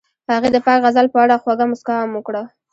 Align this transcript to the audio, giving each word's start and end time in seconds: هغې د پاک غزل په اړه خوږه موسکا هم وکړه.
هغې 0.31 0.49
د 0.53 0.57
پاک 0.65 0.79
غزل 0.85 1.07
په 1.13 1.17
اړه 1.23 1.41
خوږه 1.41 1.65
موسکا 1.69 1.95
هم 1.99 2.11
وکړه. 2.17 2.43